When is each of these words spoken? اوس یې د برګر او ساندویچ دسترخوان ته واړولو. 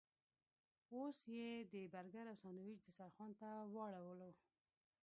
اوس 0.95 1.19
یې 1.35 1.49
د 1.73 1.73
برګر 1.93 2.25
او 2.29 2.37
ساندویچ 2.43 2.79
دسترخوان 2.85 3.31
ته 3.39 3.47
واړولو. 3.73 4.31